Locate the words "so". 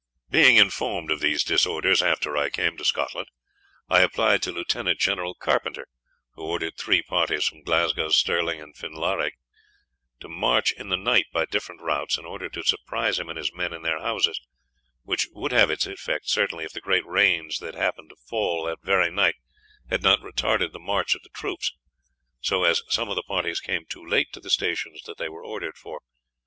22.39-22.63